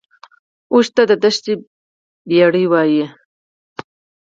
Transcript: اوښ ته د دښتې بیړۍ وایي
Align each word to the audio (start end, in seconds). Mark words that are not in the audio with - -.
اوښ 0.73 0.85
ته 0.95 1.03
د 1.09 1.11
دښتې 1.23 1.53
بیړۍ 2.27 2.65
وایي 2.71 3.05